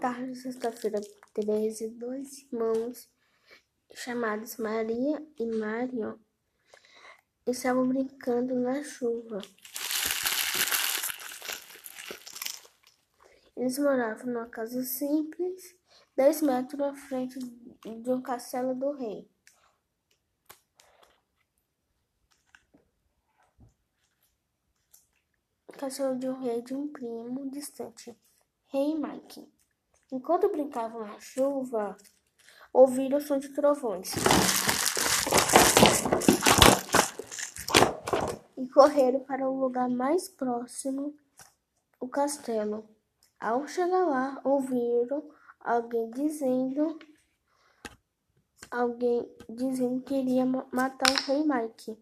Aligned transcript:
tarde 0.00 0.32
de 0.32 0.38
sexta-feira 0.38 1.00
13, 1.34 1.88
dois 1.90 2.42
irmãos 2.42 3.08
chamados 3.94 4.56
Maria 4.56 5.24
e 5.38 5.46
Mário 5.46 6.20
estavam 7.46 7.86
brincando 7.86 8.54
na 8.56 8.82
chuva. 8.82 9.40
Eles 13.56 13.78
moravam 13.78 14.26
numa 14.26 14.48
casa 14.48 14.82
simples, 14.82 15.76
dez 16.16 16.42
metros 16.42 16.80
à 16.80 16.94
frente 16.94 17.38
de 17.38 18.10
um 18.10 18.20
castelo 18.20 18.74
do 18.74 18.92
rei. 18.92 19.30
Castelo 25.78 26.18
de 26.18 26.28
um 26.28 26.40
rei 26.40 26.62
de 26.62 26.74
um 26.74 26.88
primo 26.88 27.50
distante, 27.50 28.16
Rei 28.66 28.98
Mike. 28.98 29.53
Enquanto 30.14 30.48
brincavam 30.48 31.00
na 31.00 31.18
chuva, 31.18 31.96
ouviram 32.72 33.18
o 33.18 33.20
som 33.20 33.36
de 33.36 33.48
trovões. 33.48 34.12
E 38.56 38.68
correram 38.68 39.24
para 39.24 39.50
o 39.50 39.58
lugar 39.58 39.90
mais 39.90 40.28
próximo, 40.28 41.16
o 41.98 42.06
castelo. 42.06 42.88
Ao 43.40 43.66
chegar 43.66 44.04
lá, 44.04 44.40
ouviram 44.44 45.28
alguém 45.58 46.08
dizendo 46.10 46.96
alguém 48.70 49.28
dizendo 49.50 50.00
que 50.02 50.14
iria 50.14 50.46
matar 50.46 51.10
o 51.10 51.22
rei 51.26 51.42
Mike, 51.42 52.00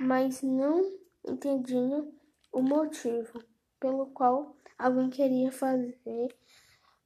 mas 0.00 0.40
não 0.40 0.90
entendiam 1.28 2.14
o 2.50 2.62
motivo 2.62 3.44
pelo 3.78 4.06
qual 4.06 4.56
alguém 4.78 5.10
queria 5.10 5.52
fazer 5.52 6.34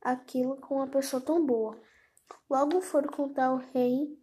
aquilo 0.06 0.56
com 0.58 0.76
uma 0.76 0.86
pessoa 0.86 1.20
tão 1.20 1.44
boa. 1.44 1.80
Logo 2.48 2.80
foram 2.80 3.10
contar 3.10 3.46
ao 3.46 3.56
rei 3.56 4.16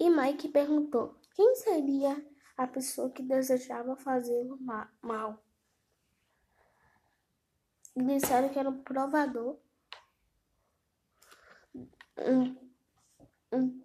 e 0.00 0.10
Mike 0.10 0.48
perguntou 0.48 1.16
quem 1.34 1.54
seria 1.54 2.26
a 2.56 2.66
pessoa 2.66 3.10
que 3.10 3.22
desejava 3.22 3.94
fazê-lo 3.96 4.58
mal. 5.00 5.40
Disseram 7.96 8.48
que 8.48 8.58
era 8.58 8.68
um 8.68 8.82
provador, 8.82 9.58
um, 12.18 12.56
um 13.52 13.84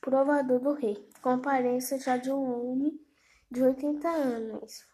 provador 0.00 0.60
do 0.60 0.74
rei, 0.74 1.08
com 1.20 1.30
aparência 1.30 1.98
já 1.98 2.16
de 2.16 2.30
um 2.30 2.70
homem 2.70 3.04
de 3.50 3.62
80 3.62 4.08
anos 4.08 4.86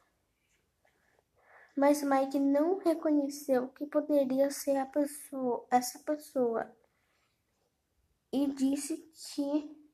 mas 1.77 2.03
Mike 2.03 2.39
não 2.39 2.79
reconheceu 2.79 3.69
que 3.69 3.87
poderia 3.87 4.51
ser 4.51 4.85
pessoa, 4.87 5.67
essa 5.71 5.99
pessoa 6.01 6.71
e 8.33 8.47
disse 8.49 8.97
que 9.15 9.85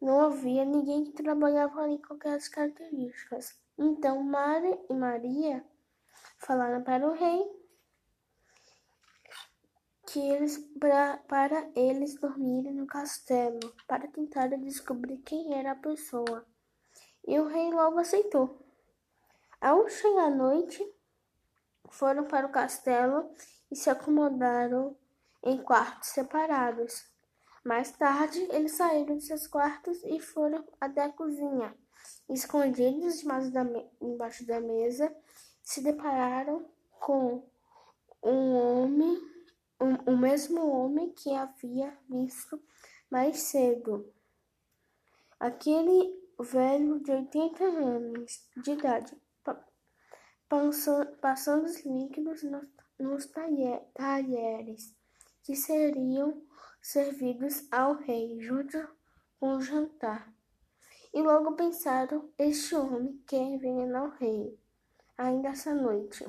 não 0.00 0.20
havia 0.20 0.64
ninguém 0.64 1.04
que 1.04 1.12
trabalhava 1.12 1.82
ali 1.82 1.98
com 1.98 2.14
aquelas 2.14 2.48
características. 2.48 3.58
Então 3.78 4.22
Mara 4.22 4.78
e 4.88 4.94
Maria 4.94 5.64
falaram 6.38 6.82
para 6.82 7.08
o 7.08 7.12
rei 7.12 7.56
que 10.06 10.20
eles 10.20 10.56
pra, 10.78 11.18
para 11.28 11.70
eles 11.74 12.14
dormirem 12.20 12.72
no 12.72 12.86
castelo 12.86 13.58
para 13.86 14.06
tentar 14.08 14.48
descobrir 14.48 15.18
quem 15.18 15.54
era 15.58 15.72
a 15.72 15.76
pessoa. 15.76 16.46
E 17.26 17.38
o 17.40 17.48
rei 17.48 17.72
logo 17.72 17.98
aceitou. 17.98 18.65
Ao 19.60 19.88
chegar 19.88 20.26
a 20.26 20.30
noite, 20.30 20.86
foram 21.88 22.24
para 22.24 22.46
o 22.46 22.52
castelo 22.52 23.30
e 23.70 23.76
se 23.76 23.88
acomodaram 23.88 24.96
em 25.42 25.56
quartos 25.62 26.10
separados. 26.10 27.06
Mais 27.64 27.90
tarde, 27.90 28.38
eles 28.50 28.72
saíram 28.72 29.16
de 29.16 29.24
seus 29.24 29.46
quartos 29.46 30.02
e 30.04 30.20
foram 30.20 30.64
até 30.80 31.04
a 31.04 31.12
cozinha. 31.12 31.74
Escondidos 32.28 33.20
debaixo 33.20 33.50
da, 33.50 33.62
embaixo 34.00 34.46
da 34.46 34.60
mesa, 34.60 35.14
se 35.62 35.82
depararam 35.82 36.68
com 37.00 37.42
um 38.22 38.54
homem, 38.54 39.18
um, 39.80 40.12
o 40.12 40.16
mesmo 40.16 40.68
homem 40.68 41.10
que 41.12 41.34
havia 41.34 41.96
visto 42.08 42.62
mais 43.10 43.38
cedo. 43.40 44.12
Aquele 45.40 46.14
velho 46.38 47.00
de 47.00 47.10
80 47.10 47.64
anos 47.64 48.46
de 48.56 48.72
idade 48.72 49.25
passando 51.20 51.64
os 51.64 51.84
líquidos 51.84 52.42
nos 52.98 53.26
talheres 53.26 54.94
que 55.42 55.54
seriam 55.54 56.42
servidos 56.80 57.66
ao 57.70 57.94
rei 57.94 58.40
junto 58.40 58.88
com 59.38 59.56
o 59.56 59.60
jantar. 59.60 60.32
E 61.12 61.22
logo 61.22 61.52
pensaram: 61.52 62.30
este 62.38 62.74
homem 62.74 63.22
quer 63.26 63.42
envenenar 63.42 64.04
o 64.04 64.16
rei 64.16 64.58
ainda 65.16 65.48
essa 65.48 65.74
noite. 65.74 66.26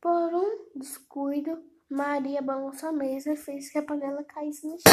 Por 0.00 0.34
um 0.34 0.70
descuido, 0.74 1.62
Maria 1.88 2.42
balançou 2.42 2.90
a 2.90 2.92
mesa 2.92 3.32
e 3.32 3.36
fez 3.36 3.70
que 3.70 3.78
a 3.78 3.82
panela 3.82 4.24
caísse 4.24 4.66
no 4.66 4.76
chão. 4.78 4.92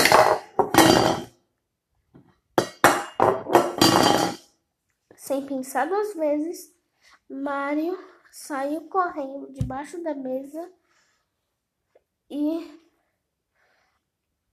Sem 5.16 5.46
pensar 5.46 5.88
duas 5.88 6.14
vezes, 6.14 6.74
Mário 7.30 7.98
saiu 8.32 8.88
correndo 8.88 9.52
debaixo 9.52 10.02
da 10.02 10.16
mesa 10.16 10.72
e, 12.30 12.82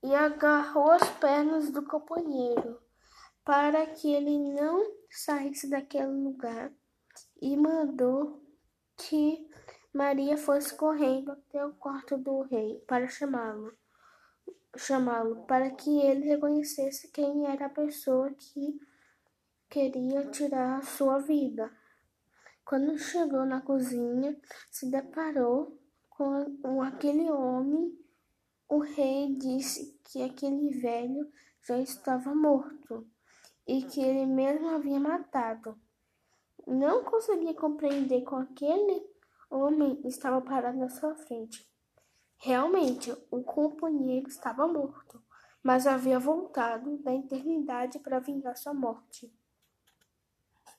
e 0.03 0.15
agarrou 0.15 0.91
as 0.91 1.09
pernas 1.19 1.71
do 1.71 1.85
companheiro 1.85 2.81
para 3.45 3.87
que 3.87 4.13
ele 4.13 4.37
não 4.53 4.85
saísse 5.09 5.71
daquele 5.71 6.13
lugar 6.13 6.73
e 7.41 7.57
mandou 7.57 8.43
que 8.97 9.49
Maria 9.95 10.37
fosse 10.37 10.75
correndo 10.75 11.33
até 11.33 11.65
o 11.65 11.73
quarto 11.75 12.19
do 12.19 12.43
rei 12.43 12.79
para 12.87 13.09
chamá-lo, 13.09 13.73
chamá-lo 14.77 15.47
para 15.47 15.71
que 15.71 16.01
ele 16.01 16.27
reconhecesse 16.27 17.09
quem 17.09 17.47
era 17.47 17.67
a 17.67 17.71
pessoa 17.71 18.31
que 18.33 18.79
queria 19.71 20.29
tirar 20.31 20.79
a 20.79 20.83
sua 20.83 21.19
vida. 21.19 21.73
Quando 22.69 22.99
chegou 22.99 23.47
na 23.47 23.63
cozinha, 23.63 24.39
se 24.71 24.91
deparou 24.91 25.81
com 26.11 26.83
aquele 26.83 27.31
homem. 27.31 27.99
O 28.69 28.81
rei 28.81 29.35
disse 29.37 29.99
que 30.05 30.23
aquele 30.23 30.79
velho 30.79 31.33
já 31.67 31.79
estava 31.79 32.35
morto 32.35 33.09
e 33.67 33.81
que 33.85 34.03
ele 34.03 34.27
mesmo 34.27 34.69
havia 34.69 35.01
matado. 35.01 35.81
Não 36.67 37.03
conseguia 37.05 37.55
compreender 37.55 38.21
como 38.25 38.43
aquele 38.43 39.03
homem 39.51 39.99
estava 40.05 40.39
parado 40.43 40.77
na 40.77 40.91
sua 40.91 41.15
frente. 41.15 41.67
Realmente, 42.37 43.11
o 43.31 43.43
companheiro 43.43 44.29
estava 44.29 44.69
morto, 44.69 45.25
mas 45.63 45.87
havia 45.87 46.19
voltado 46.19 46.99
da 46.99 47.15
eternidade 47.15 47.99
para 47.99 48.19
vingar 48.19 48.59
sua 48.59 48.75
morte. 48.75 49.35